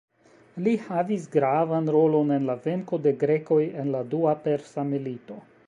[0.67, 5.43] Li havis gravan rolon en la venko de grekoj en la dua persa milito.